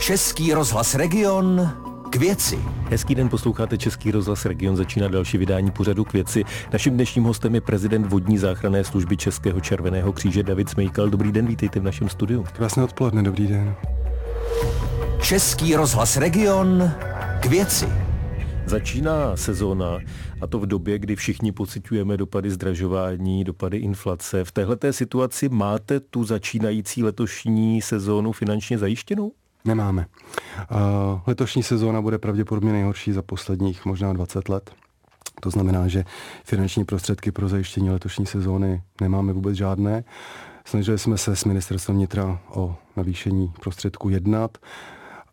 [0.00, 1.70] Český rozhlas Region
[2.10, 2.58] k věci.
[2.90, 6.44] Hezký den, posloucháte Český rozhlas Region, začíná další vydání pořadu k věci.
[6.72, 11.10] Naším dnešním hostem je prezident vodní záchranné služby Českého červeného kříže David Smejkal.
[11.10, 12.44] Dobrý den, vítejte v našem studiu.
[12.52, 13.74] Krásné odpoledne, dobrý den.
[15.22, 16.90] Český rozhlas Region
[17.40, 17.88] k věci.
[18.66, 19.98] Začíná sezóna
[20.40, 24.44] a to v době, kdy všichni pocitujeme dopady zdražování, dopady inflace.
[24.44, 29.32] V této situaci máte tu začínající letošní sezónu finančně zajištěnou?
[29.64, 30.06] Nemáme.
[30.70, 34.70] Uh, letošní sezóna bude pravděpodobně nejhorší za posledních možná 20 let.
[35.40, 36.04] To znamená, že
[36.44, 40.04] finanční prostředky pro zajištění letošní sezóny nemáme vůbec žádné.
[40.64, 44.58] Snažili jsme se s ministerstvem vnitra o navýšení prostředků jednat,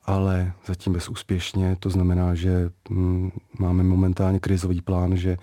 [0.06, 1.76] ale zatím bezúspěšně.
[1.80, 5.38] To znamená, že mm, máme momentálně krizový plán, že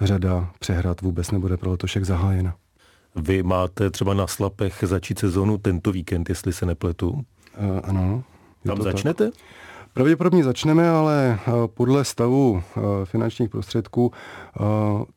[0.00, 2.54] řada přehrad vůbec nebude pro letošek zahájena.
[3.16, 7.24] Vy máte třeba na Slapech začít sezónu tento víkend, jestli se nepletu?
[7.58, 8.24] Uh, ano.
[8.66, 9.24] Tam začnete?
[9.30, 9.40] Tak.
[9.92, 12.62] Pravděpodobně začneme, ale uh, podle stavu uh,
[13.04, 14.12] finančních prostředků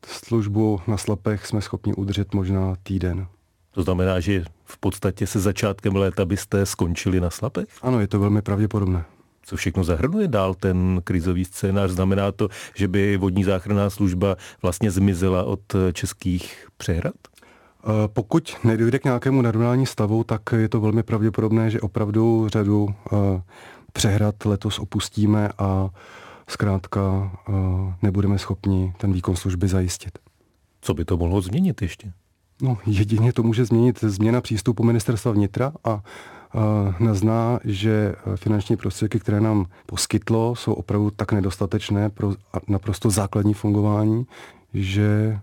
[0.06, 3.26] službu na Slapech jsme schopni udržet možná týden.
[3.70, 7.68] To znamená, že v podstatě se začátkem léta byste skončili na Slapech?
[7.82, 9.04] Ano, je to velmi pravděpodobné.
[9.42, 11.90] Co všechno zahrnuje dál ten krizový scénář?
[11.90, 15.60] Znamená to, že by vodní záchranná služba vlastně zmizela od
[15.92, 17.14] českých přehrad?
[17.84, 22.88] Eh, pokud nedojde k nějakému narovnání stavu, tak je to velmi pravděpodobné, že opravdu řadu
[23.12, 23.16] eh,
[23.92, 25.90] přehrad letos opustíme a
[26.48, 27.52] zkrátka eh,
[28.02, 30.18] nebudeme schopni ten výkon služby zajistit.
[30.80, 32.12] Co by to mohlo změnit ještě?
[32.62, 36.02] No, jedině to může změnit změna přístupu ministerstva vnitra a
[37.00, 42.34] nazná, že finanční prostředky, které nám poskytlo, jsou opravdu tak nedostatečné pro
[42.68, 44.26] naprosto základní fungování,
[44.74, 45.38] že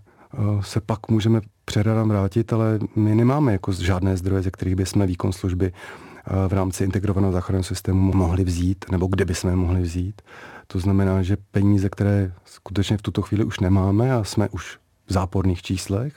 [0.61, 5.33] se pak můžeme předradám vrátit, ale my nemáme jako žádné zdroje, ze kterých bychom výkon
[5.33, 5.71] služby
[6.47, 10.21] v rámci integrovaného záchranného systému mohli vzít, nebo kde bychom je mohli vzít.
[10.67, 15.13] To znamená, že peníze, které skutečně v tuto chvíli už nemáme a jsme už v
[15.13, 16.13] záporných číslech,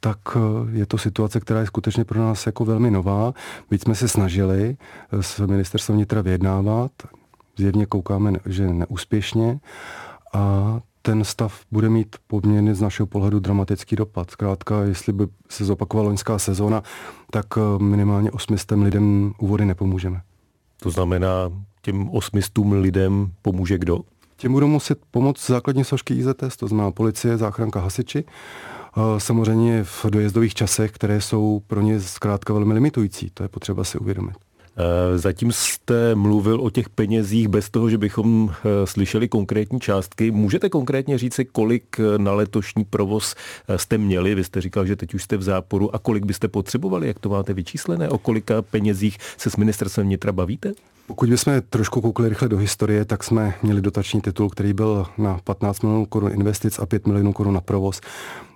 [0.00, 0.40] tak e,
[0.78, 3.34] je to situace, která je skutečně pro nás jako velmi nová.
[3.70, 4.76] Byť jsme se snažili
[5.20, 6.92] s ministerstvem vnitra vyjednávat,
[7.56, 9.60] zjevně koukáme, že neúspěšně
[10.32, 14.30] a ten stav bude mít poměrně z našeho pohledu dramatický dopad.
[14.30, 16.82] Zkrátka, jestli by se zopakovala loňská sezóna,
[17.30, 20.20] tak eh, minimálně osmistem lidem u vody nepomůžeme.
[20.82, 21.28] To znamená,
[21.82, 23.98] těm osmistům lidem pomůže kdo?
[24.36, 28.24] Těm budou muset pomoct základní složky IZS, to znamená policie, záchranka, hasiči.
[28.96, 33.30] Eh, samozřejmě v dojezdových časech, které jsou pro ně zkrátka velmi limitující.
[33.34, 34.36] To je potřeba si uvědomit.
[34.76, 40.30] Eh, zatím jste mluvil o těch penězích bez toho, že bychom eh, slyšeli konkrétní částky.
[40.30, 43.34] Můžete konkrétně říci, kolik eh, na letošní provoz
[43.76, 44.34] jste měli?
[44.34, 45.94] Vy jste říkal, že teď už jste v záporu.
[45.94, 47.06] A kolik byste potřebovali?
[47.06, 48.08] Jak to máte vyčíslené?
[48.08, 50.72] O kolika penězích se s ministerstvem vnitra bavíte?
[51.12, 55.38] Pokud bychom trošku koukli rychle do historie, tak jsme měli dotační titul, který byl na
[55.44, 58.00] 15 milionů korun investic a 5 milionů korun na provoz.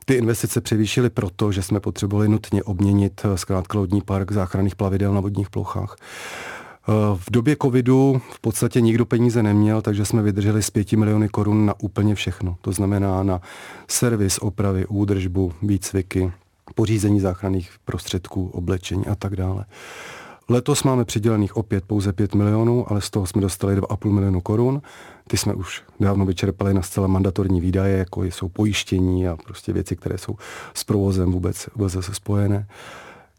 [0.04, 5.14] Ty investice převýšily proto, že jsme potřebovali nutně obměnit eh, zkrátka lodní park záchranných plavidel
[5.14, 5.96] na vodních plochách.
[6.00, 11.28] Eh, v době covidu v podstatě nikdo peníze neměl, takže jsme vydrželi z 5 miliony
[11.28, 12.56] korun na úplně všechno.
[12.60, 13.40] To znamená na
[13.88, 16.32] servis, opravy, údržbu, výcviky,
[16.74, 19.64] pořízení záchranných prostředků, oblečení a tak dále.
[20.48, 24.82] Letos máme přidělených opět pouze 5 milionů, ale z toho jsme dostali 2,5 milionu korun.
[25.28, 29.96] Ty jsme už dávno vyčerpali na zcela mandatorní výdaje, jako jsou pojištění a prostě věci,
[29.96, 30.36] které jsou
[30.74, 32.68] s provozem vůbec, vůbec zase spojené.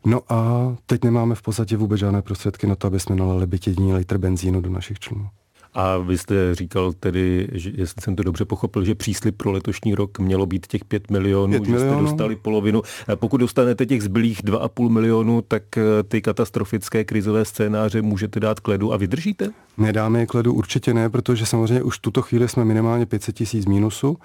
[0.06, 3.68] No a teď nemáme v podstatě vůbec žádné prostředky na to, aby jsme nalili byt
[3.68, 5.30] jediný litr benzínu do našich člunů.
[5.74, 9.96] A vy jste říkal tedy, že, jestli jsem to dobře pochopil, že příslip pro letošní
[9.96, 11.90] rok mělo být těch 5 milionů, 5 milionů.
[11.90, 12.82] že jste dostali polovinu.
[13.16, 18.68] Pokud dostanete těch zbylých 2,5 milionu, tak eh, ty katastrofické krizové scénáře můžete dát k
[18.68, 19.50] ledu a vydržíte?
[19.78, 23.36] Nedáme je k ledu určitě ne, protože samozřejmě už v tuto chvíli jsme minimálně 500
[23.36, 24.18] tisíc mínusu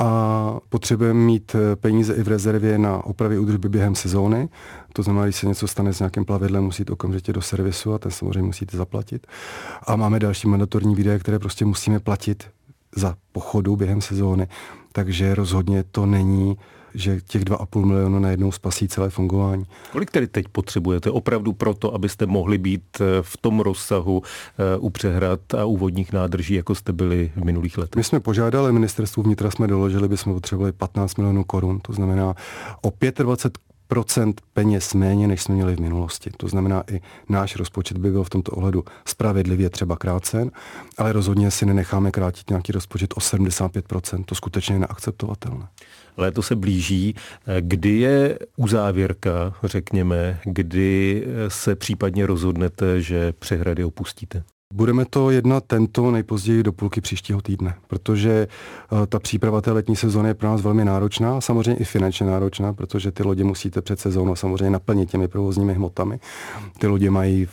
[0.00, 4.48] a potřebujeme mít eh, peníze i v rezervě na opravy údržby během sezóny.
[4.92, 8.12] To znamená, když se něco stane s nějakým plavidlem, musíte okamžitě do servisu a ten
[8.12, 9.26] samozřejmě musíte zaplatit.
[9.86, 12.44] A máme další mandatorní výdaje, které prostě musíme platit
[12.96, 14.48] za pochodu během sezóny.
[14.92, 16.56] Takže rozhodně to není
[16.94, 19.64] že těch 2,5 milionu najednou spasí celé fungování.
[19.92, 24.90] Kolik tedy teď potřebujete opravdu proto, abyste mohli být eh, v tom rozsahu eh, u
[24.90, 27.96] přehrad a u vodních nádrží, jako jste byli v minulých letech?
[27.96, 32.34] My jsme požádali ministerstvu vnitra, jsme doložili, bychom potřebovali 15 milionů korun, to znamená
[32.82, 36.30] o 25 procent peněz méně, než jsme měli v minulosti.
[36.36, 40.50] To znamená, i náš rozpočet by byl v tomto ohledu spravedlivě třeba krácen,
[40.98, 44.24] ale rozhodně si nenecháme krátit nějaký rozpočet o 75%.
[44.24, 45.66] To skutečně je neakceptovatelné.
[46.16, 47.14] Léto se blíží.
[47.60, 54.42] Kdy je uzávěrka, řekněme, kdy se případně rozhodnete, že přehrady opustíte?
[54.74, 58.48] Budeme to jednat tento nejpozději do půlky příštího týdne, protože
[59.02, 62.72] eh, ta příprava té letní sezóny je pro nás velmi náročná, samozřejmě i finančně náročná,
[62.72, 66.20] protože ty lodě musíte před sezónou samozřejmě naplnit těmi provozními hmotami.
[66.78, 67.48] Ty lodě mají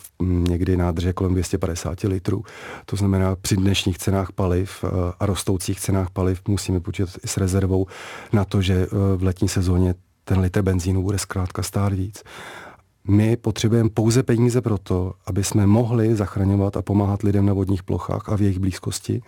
[0.50, 2.44] někdy nádrže kolem 250 litrů,
[2.86, 7.38] to znamená při dnešních cenách paliv eh, a rostoucích cenách paliv musíme počítat i s
[7.38, 7.88] rezervou
[8.34, 8.88] na to, že eh,
[9.18, 12.24] v letní sezóně ten litr benzínu bude zkrátka stát víc.
[13.08, 17.84] My potřebujeme pouze peníze pro to, aby jsme mohli zachraňovat a pomáhat lidem na vodních
[17.84, 19.22] plochách a v jejich blízkosti.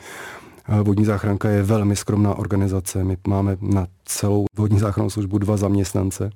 [0.84, 3.04] Vodní záchranka je velmi skromná organizace.
[3.04, 6.30] My máme na celou vodní záchrannou službu dva zaměstnance.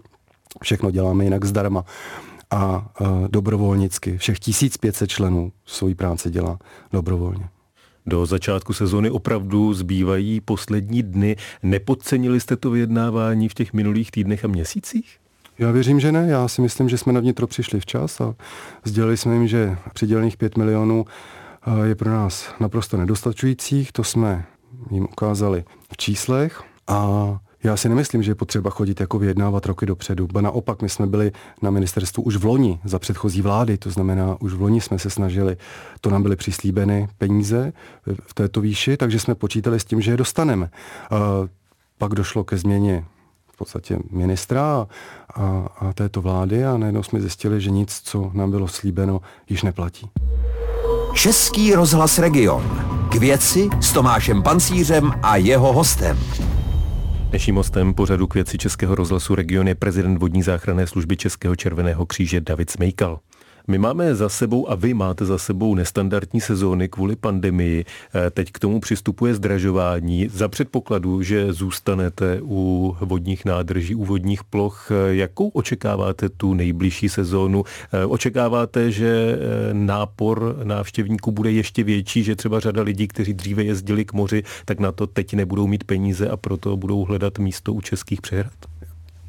[0.61, 1.85] Všechno děláme jinak zdarma
[2.51, 2.91] a,
[3.27, 4.17] dobrovolnicky.
[4.17, 6.59] Všech 1500 členů svoji práci dělá
[6.91, 7.49] dobrovolně.
[8.05, 11.35] Do začátku sezóny opravdu zbývají poslední dny.
[11.63, 15.22] Nepodcenili jste to vyjednávání v těch minulých týdnech a měsících?
[15.59, 16.27] Já věřím, že ne.
[16.27, 18.35] Já si myslím, že jsme na vnitro přišli včas a
[18.83, 23.91] sdělili jsme jim, že přidělených 5 milionů eh, je pro nás naprosto nedostačujících.
[23.91, 24.45] To jsme
[24.91, 29.85] jim ukázali v číslech a já si nemyslím, že je potřeba chodit jako vyjednávat roky
[29.85, 30.27] dopředu.
[30.27, 34.37] Ba naopak, my jsme byli na ministerstvu už v loni za předchozí vlády, to znamená,
[34.41, 35.57] už v loni jsme se snažili,
[36.01, 37.73] to nám byly přislíbeny peníze
[38.23, 40.69] v této výši, takže jsme počítali s tím, že je dostaneme.
[41.11, 41.17] A
[41.97, 43.05] pak došlo ke změně
[43.53, 44.87] v podstatě ministra
[45.35, 49.63] a, a, této vlády a najednou jsme zjistili, že nic, co nám bylo slíbeno, již
[49.63, 50.09] neplatí.
[51.13, 52.63] Český rozhlas Region.
[53.11, 56.19] K věci s Tomášem Pancířem a jeho hostem.
[57.29, 62.05] Dnešním hostem pořadu k věci Českého rozhlasu Region je prezident vodní záchranné služby Českého červeného
[62.05, 63.19] kříže David Smejkal.
[63.67, 67.85] My máme za sebou a vy máte za sebou nestandardní sezóny kvůli pandemii.
[68.15, 70.27] Eh, teď k tomu přistupuje zdražování.
[70.27, 77.09] Za předpokladu, že zůstanete u vodních nádrží, u vodních ploch, eh, jakou očekáváte tu nejbližší
[77.09, 77.63] sezónu?
[77.93, 79.39] Eh, očekáváte, že
[79.73, 84.79] nápor návštěvníků bude ještě větší, že třeba řada lidí, kteří dříve jezdili k moři, tak
[84.79, 88.72] na to teď nebudou mít peníze a proto budou hledat místo u českých přehrad?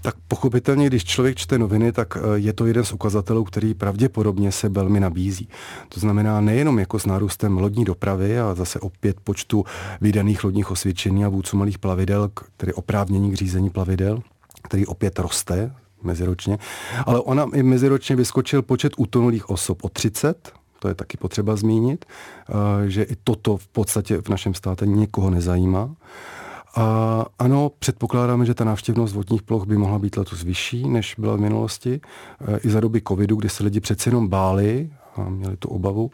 [0.04, 4.52] Tak pochopitelně, když člověk čte noviny, tak eh, je to jeden z ukazatelů, který pravděpodobně
[4.52, 5.48] se velmi nabízí.
[5.88, 9.64] To znamená nejenom jako s nárůstem lodní dopravy a zase opět počtu
[10.00, 14.22] vydaných lodních osvědčení a vůdců malých plavidel, tedy oprávnění k řízení plavidel,
[14.62, 16.58] který opět roste meziročně.
[17.06, 22.04] Ale ona i meziročně vyskočil počet utonulých osob o 30, to je taky potřeba zmínit,
[22.04, 25.90] eh, že i toto v podstatě v našem státě nikoho nezajímá.
[26.76, 31.36] A ano, předpokládáme, že ta návštěvnost vodních ploch by mohla být letos vyšší, než byla
[31.36, 32.00] v minulosti.
[32.54, 36.10] E, I za doby covidu, kdy se lidi přeci jenom báli a měli tu obavu.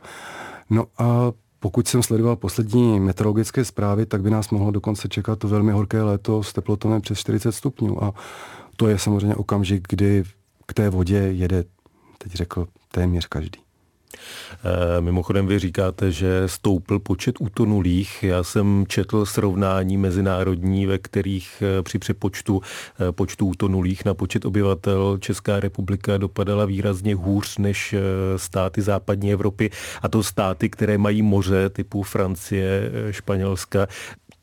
[0.70, 5.48] No a pokud jsem sledoval poslední meteorologické zprávy, tak by nás mohlo dokonce čekat to
[5.48, 8.04] velmi horké léto s teplotou přes 40 stupňů.
[8.04, 8.14] A
[8.76, 10.24] to je samozřejmě okamžik, kdy
[10.66, 11.64] k té vodě jede,
[12.18, 13.69] teď řekl, téměř každý.
[14.64, 18.22] Eh, mimochodem vy říkáte, že stoupl počet utonulých.
[18.22, 22.60] Já jsem četl srovnání mezinárodní, ve kterých eh, při přepočtu
[23.08, 27.94] eh, počtu utonulých na počet obyvatel Česká republika dopadala výrazně hůř než
[28.36, 29.70] státy západní Evropy.
[30.02, 33.86] A to státy, které mají moře typu Francie, Španělska.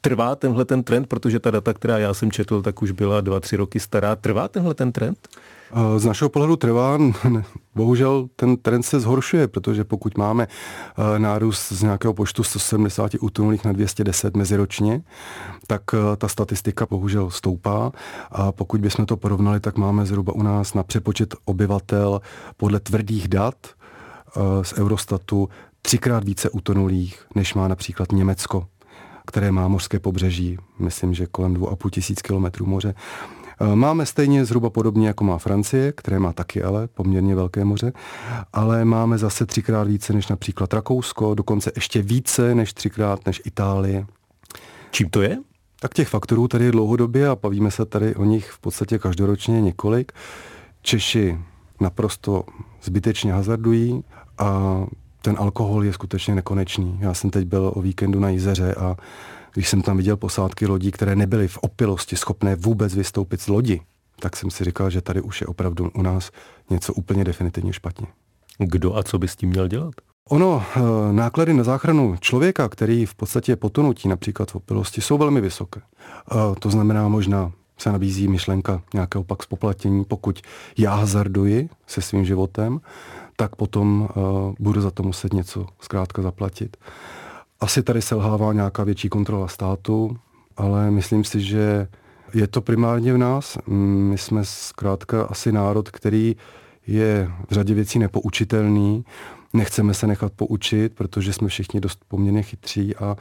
[0.01, 3.39] Trvá tenhle ten trend, protože ta data, která já jsem četl, tak už byla dva,
[3.39, 4.15] tři roky stará.
[4.15, 5.27] Trvá tenhle ten trend?
[5.97, 6.97] Z našeho pohledu trvá,
[7.75, 13.65] bohužel ten trend se zhoršuje, protože pokud máme eh, nárůst z nějakého počtu 170 utonulých
[13.65, 15.01] na 210 meziročně,
[15.67, 17.91] tak eh, ta statistika bohužel stoupá
[18.31, 22.21] a pokud bychom to porovnali, tak máme zhruba u nás na přepočet obyvatel
[22.57, 25.49] podle tvrdých dat eh, z Eurostatu
[25.81, 28.67] třikrát více utonulých, než má například Německo
[29.27, 32.93] které má mořské pobřeží, myslím, že kolem 2,5 tisíc kilometrů moře.
[33.59, 37.93] Eh, máme stejně zhruba podobně, jako má Francie, které má taky ale poměrně velké moře,
[38.53, 44.05] ale máme zase třikrát více než například Rakousko, dokonce ještě více než třikrát než Itálie.
[44.91, 45.37] Čím to je?
[45.79, 49.61] Tak těch faktorů tady je dlouhodobě a bavíme se tady o nich v podstatě každoročně
[49.61, 50.11] několik.
[50.81, 51.37] Češi
[51.81, 52.43] naprosto
[52.83, 54.03] zbytečně hazardují
[54.37, 54.81] a
[55.21, 56.97] ten alkohol je skutečně nekonečný.
[57.01, 58.95] Já jsem teď byl o víkendu na Jizeře a
[59.57, 63.81] když jsem tam viděl posádky lodí, které nebyly v opilosti schopné vůbec vystoupit z lodi,
[64.19, 66.31] tak jsem si říkal, že tady už je opravdu u nás
[66.69, 68.07] něco úplně definitivně špatně.
[68.57, 69.93] Kdo a co by s tím měl dělat?
[70.29, 70.79] Ono, eh,
[71.13, 75.81] náklady na záchranu člověka, který v podstatě je potonutí například v opilosti, jsou velmi vysoké.
[75.81, 80.41] Eh, to znamená možná se nabízí myšlenka nějakého pak spoplatnění, pokud
[80.77, 82.81] já hazarduji se svým životem,
[83.35, 86.77] tak potom uh, budu za to muset něco zkrátka zaplatit.
[87.59, 90.17] Asi tady selhává nějaká větší kontrola státu,
[90.57, 91.87] ale myslím si, že
[92.33, 93.57] je to primárně v nás.
[93.67, 96.35] My jsme zkrátka asi národ, který
[96.87, 99.05] je v řadě věcí nepoučitelný.
[99.53, 103.15] Nechceme se nechat poučit, protože jsme všichni dost poměrně chytří a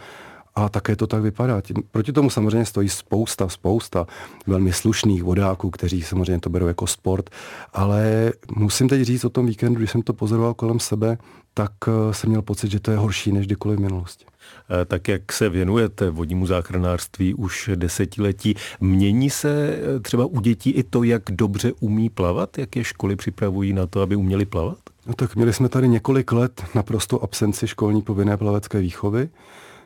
[0.57, 1.63] a také to tak vypadá.
[1.91, 4.07] Proti tomu samozřejmě stojí spousta, spousta
[4.47, 7.31] velmi slušných vodáků, kteří samozřejmě to berou jako sport,
[7.73, 11.19] ale musím teď říct o tom víkendu, když jsem to pozoroval kolem sebe,
[11.55, 14.25] tak eh, jsem měl pocit, že to je horší než kdykoliv v minulosti.
[14.71, 20.71] Eh, tak jak se věnujete vodnímu záchranářství už desetiletí, mění se eh, třeba u dětí
[20.71, 22.59] i to, jak dobře umí plavat?
[22.59, 24.79] Jak je školy připravují na to, aby uměli plavat?
[25.07, 29.29] No tak měli jsme tady několik let naprosto absenci školní povinné plavecké výchovy.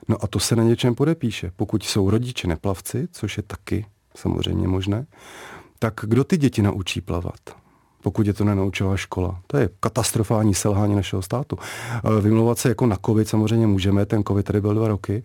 [0.08, 1.52] No a to se na něčem podepíše.
[1.56, 5.06] Pokud jsou rodiče neplavci, což je taky samozřejmě možné,
[5.78, 7.60] tak kdo ty děti naučí plavat?
[8.02, 9.40] pokud je to nenaučila škola.
[9.46, 11.56] To je katastrofální selhání našeho státu.
[12.20, 15.22] Vymlouvat se jako na covid samozřejmě můžeme, ten covid tady byl dva roky,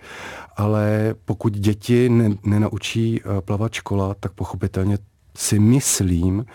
[0.58, 4.98] ale pokud děti ne, nenaučí eh, plavat škola, tak pochopitelně
[5.38, 6.46] si myslím,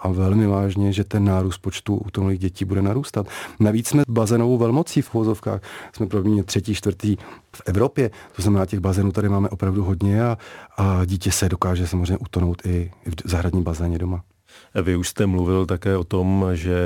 [0.00, 3.26] a velmi vážně, že ten nárůst počtu utonulých dětí bude narůstat.
[3.60, 5.60] Navíc jsme bazénovou velmocí v vozovkách.
[5.92, 7.16] Jsme první, třetí, čtvrtý
[7.56, 8.10] v Evropě.
[8.36, 10.38] To znamená, těch bazénů tady máme opravdu hodně a,
[10.76, 14.22] a dítě se dokáže samozřejmě utonout i v zahradním bazéně doma.
[14.82, 16.78] Vy už jste mluvil také o tom, že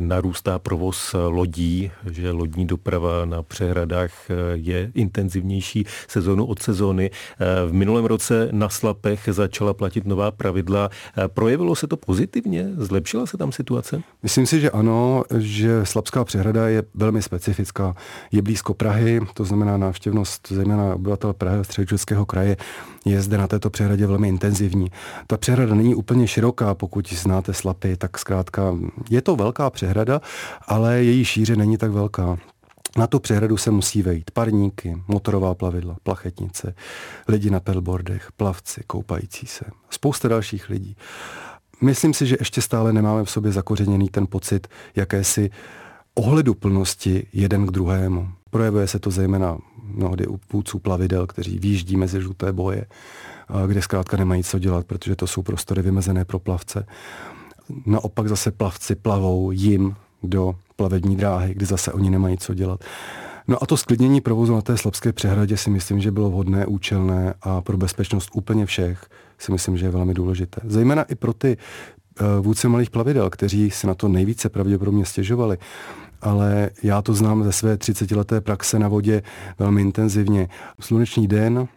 [0.00, 7.10] narůstá provoz lodí, že lodní doprava na přehradách eh, je intenzivnější sezónu od sezóny.
[7.66, 10.90] V minulém roce na Slapech začala platit nová pravidla.
[11.26, 12.68] Projevilo se to pozitivně?
[12.76, 14.02] Zlepšila se tam situace?
[14.22, 17.94] Myslím si, že ano, že Slapská přehrada je velmi specifická.
[18.32, 22.56] Je blízko Prahy, to znamená návštěvnost zejména obyvatel Prahy a středočeského kraje
[23.04, 24.90] je zde na této přehradě velmi intenzivní.
[25.26, 28.76] Ta přehrada není úplně široká, pokud znáte Slapy, tak zkrátka
[29.10, 30.20] je to velká přehrada,
[30.66, 32.38] ale její šíře není tak velká.
[32.96, 36.74] Na tu přehradu se musí vejít parníky, motorová plavidla, plachetnice,
[37.28, 40.96] lidi na pedalboardech, plavci, koupající se, spousta dalších lidí.
[41.80, 45.50] Myslím si, že ještě stále nemáme v sobě zakořeněný ten pocit jakési
[46.14, 48.28] ohleduplnosti jeden k druhému.
[48.50, 52.86] Projevuje se to zejména mnohdy u půdců plavidel, kteří výjíždí mezi žluté boje,
[53.66, 56.86] kde zkrátka nemají co dělat, protože to jsou prostory vymezené pro plavce.
[57.86, 62.84] Naopak zase plavci plavou jim do plavební dráhy, kde zase oni nemají co dělat.
[63.48, 67.34] No a to sklidnění provozu na té Slabské přehradě si myslím, že bylo vhodné, účelné
[67.42, 69.06] a pro bezpečnost úplně všech
[69.38, 70.60] si myslím, že je velmi důležité.
[70.64, 71.56] Zejména i pro ty
[72.40, 75.58] vůdce malých plavidel, kteří se na to nejvíce pravděpodobně stěžovali
[76.22, 79.22] ale já to znám ze své 30-leté praxe na vodě
[79.58, 80.48] velmi intenzivně.
[80.80, 81.68] Sluneční den,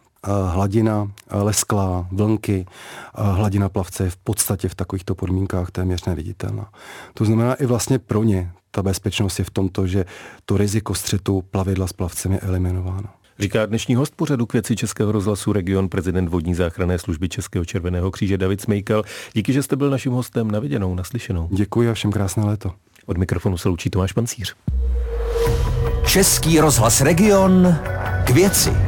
[0.46, 2.66] hladina lesklá, vlnky,
[3.14, 6.70] hladina plavce je v podstatě v takovýchto podmínkách téměř neviditelná.
[7.14, 10.04] To znamená i vlastně pro ně ta bezpečnost je v tomto, že
[10.44, 13.08] to riziko střetu plavidla s plavcem je eliminováno.
[13.38, 18.10] Říká dnešní host pořadu k věci Českého rozhlasu region prezident vodní záchranné služby Českého červeného
[18.10, 19.02] kříže David Smejkal.
[19.32, 21.48] Díky, že jste byl naším hostem na viděnou, naslyšenou.
[21.52, 22.72] Děkuji a všem krásné léto.
[23.06, 24.54] Od mikrofonu se loučí Tomáš Pancíř.
[26.06, 27.76] Český rozhlas Region
[28.24, 28.85] k věci.